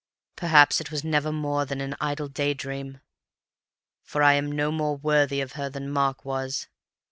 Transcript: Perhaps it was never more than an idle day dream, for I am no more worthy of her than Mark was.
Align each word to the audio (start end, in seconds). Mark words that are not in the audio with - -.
Perhaps 0.35 0.81
it 0.81 0.89
was 0.89 1.03
never 1.03 1.31
more 1.31 1.63
than 1.63 1.79
an 1.79 1.95
idle 2.01 2.27
day 2.27 2.55
dream, 2.55 3.01
for 4.03 4.23
I 4.23 4.33
am 4.33 4.51
no 4.51 4.71
more 4.71 4.97
worthy 4.97 5.41
of 5.41 5.51
her 5.51 5.69
than 5.69 5.91
Mark 5.91 6.25
was. 6.25 6.65